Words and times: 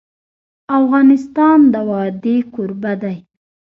افغانستان 0.79 1.59
د 1.73 1.75
وادي 1.89 2.37
کوربه 2.53 2.93
دی. 3.01 3.17